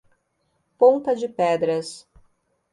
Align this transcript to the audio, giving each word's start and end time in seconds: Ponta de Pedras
Ponta 0.79 1.15
de 1.15 1.29
Pedras 1.29 2.09